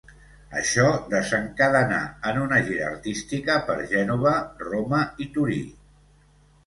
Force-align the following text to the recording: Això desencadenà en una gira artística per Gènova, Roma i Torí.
Això 0.59 0.85
desencadenà 1.09 1.99
en 2.31 2.41
una 2.45 2.59
gira 2.69 2.87
artística 2.93 3.59
per 3.69 3.77
Gènova, 3.95 4.35
Roma 4.67 5.03
i 5.27 5.33
Torí. 5.37 5.61